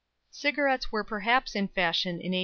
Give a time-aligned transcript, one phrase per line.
[0.31, 2.39] Cigarettes were perhaps in fashion in 1870.